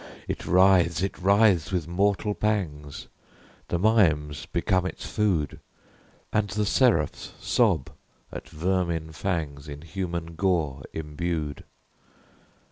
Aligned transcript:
It 0.27 0.47
writhes! 0.47 1.03
it 1.03 1.19
writhes! 1.19 1.71
with 1.71 1.87
mortal 1.87 2.33
pangs 2.33 3.05
The 3.67 3.77
mimes 3.77 4.47
become 4.47 4.87
its 4.87 5.05
food, 5.05 5.59
And 6.33 6.49
the 6.49 6.65
seraphs 6.65 7.33
sob 7.39 7.91
at 8.31 8.49
vermin 8.49 9.11
fangs 9.11 9.67
In 9.67 9.83
human 9.83 10.33
gore 10.33 10.81
imbued. 10.91 11.65